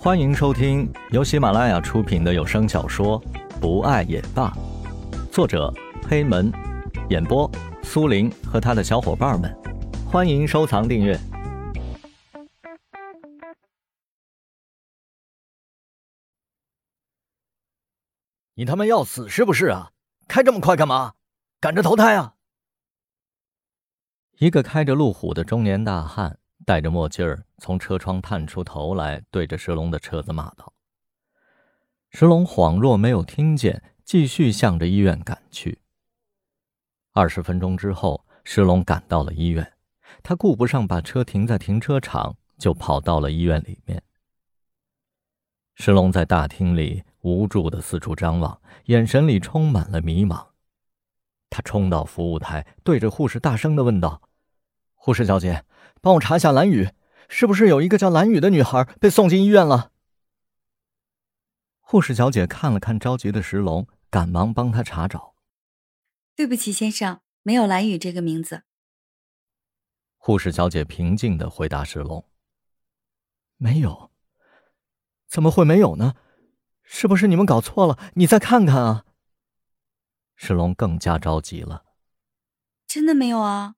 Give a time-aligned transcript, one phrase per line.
[0.00, 3.20] 欢迎收听由喜马拉雅出品的有声小说
[3.60, 4.48] 《不爱也罢》，
[5.32, 5.74] 作者
[6.08, 6.52] 黑门，
[7.10, 7.50] 演播
[7.82, 9.52] 苏林和他的小伙伴们。
[10.06, 11.18] 欢迎收藏订阅。
[18.54, 19.90] 你他妈要死是不是啊？
[20.28, 21.14] 开这么快干嘛？
[21.58, 22.34] 赶着投胎啊！
[24.38, 26.38] 一个开着路虎的中年大汉。
[26.68, 30.74] 戴着墨镜儿，从车窗探出头来，对着石龙的车子骂道
[32.12, 35.78] ：“石龙恍若没有听见，继续向着医院赶去。
[37.14, 39.72] 二十分钟之后，石龙赶到了医院，
[40.22, 44.02] 他顾不上把车停在停车场，就跑到了医院里面。
[45.74, 50.48] 石龙在大厅里无助的四处张望，眼神里充满了迷茫。
[51.48, 54.20] 他冲到服务台，对着护士大声的问道
[54.98, 55.64] ：“护士小姐。”
[56.00, 56.90] 帮我查一下蓝雨，
[57.28, 59.90] 是不是有一个叫蓝雨的女孩被送进医院了？
[61.80, 65.34] 护士小姐看了看着急的石龙，赶忙帮他查找。
[66.36, 68.62] 对不起，先生，没有蓝雨这个名字。
[70.16, 72.24] 护士小姐平静的回答石龙
[73.58, 74.12] ：“没有，
[75.26, 76.14] 怎么会没有呢？
[76.84, 77.98] 是不是你们搞错了？
[78.14, 79.04] 你再看看啊！”
[80.36, 81.86] 石龙更加着急了。
[82.86, 83.74] 真的没有啊？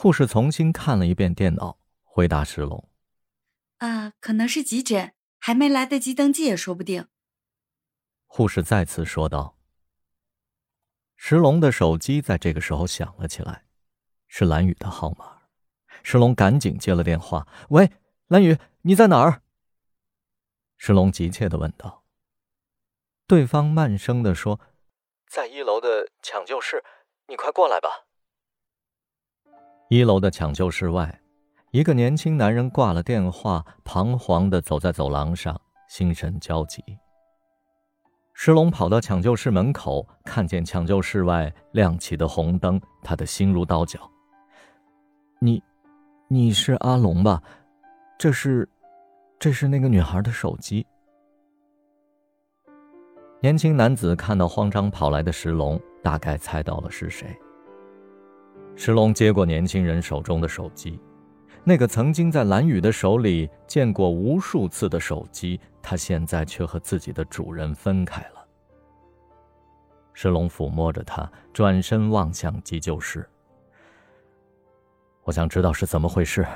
[0.00, 2.88] 护士重新看了一遍电脑，回答石龙
[3.78, 7.08] ：“啊，可能是急诊，还没来得及登记也说不定。”
[8.28, 9.58] 护士再次说道。
[11.16, 13.64] 石龙的手机在这个时候响了起来，
[14.28, 15.48] 是蓝雨的号码。
[16.04, 17.90] 石龙赶紧接了电话：“喂，
[18.28, 19.42] 蓝雨，你在哪儿？”
[20.78, 22.04] 石龙急切的问道。
[23.26, 24.60] 对方慢声的说
[25.26, 26.84] ：“在一楼的抢救室，
[27.26, 28.04] 你快过来吧。”
[29.88, 31.18] 一楼的抢救室外，
[31.70, 35.58] 一个年轻男人挂了电话，彷徨的走在走廊上，
[35.88, 36.84] 心神焦急。
[38.34, 43.98] 石龙跑到抢救室门口，看见抢救室外亮起的红灯，他的心如刀绞。
[45.40, 45.62] 你，
[46.28, 47.42] 你是阿龙吧？
[48.18, 48.68] 这是，
[49.38, 50.86] 这是那个女孩的手机。
[53.40, 57.34] 年轻男子看到慌张跑来的石龙，大概猜到了是谁。
[58.80, 61.00] 石龙接过年轻人手中的手机，
[61.64, 68.46] 那个曾经在蓝雨的手里见过无数次的手机，他现在却和自己的主人分开了。
[70.12, 73.28] 石龙抚摸着它，转身望向急救室。
[75.24, 76.46] 我想知道是怎么回事。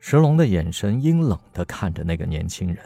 [0.00, 2.78] 石龙的眼神阴冷的看着那个年轻人，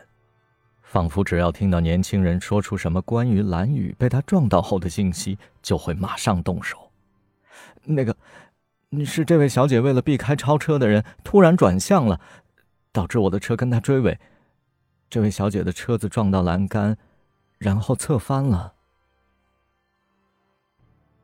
[0.83, 6.88] 仿佛只要听到年轻人说出什么关于蓝雨被他撞到后的信息，就会马上动手。
[7.89, 8.15] 那个，
[9.05, 12.21] 是这位小姐为了避开超车的人，突然转向了，
[12.93, 14.19] 导致我的车跟她追尾。
[15.09, 16.99] 这位小姐的车子撞到栏杆，
[17.57, 18.75] 然后侧翻了。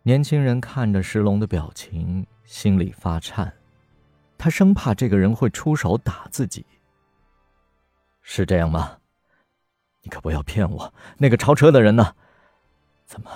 [0.05, 3.53] 年轻人看着石龙的表情，心里发颤，
[4.39, 6.65] 他生怕这个人会出手打自己。
[8.23, 8.99] 是这样吗？
[10.01, 10.95] 你可不要骗我！
[11.19, 12.15] 那个超车的人呢？
[13.05, 13.31] 怎么，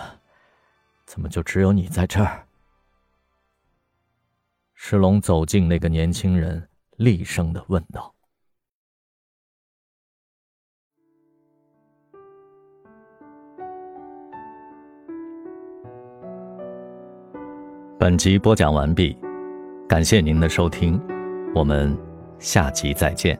[1.05, 2.48] 怎么就只有你在这儿？
[4.81, 8.15] 石龙走近那个年轻人，厉声的问道
[17.99, 19.19] ：“本集播讲完毕，
[19.89, 20.99] 感谢您的收听，
[21.57, 21.95] 我们
[22.39, 23.37] 下集再见。”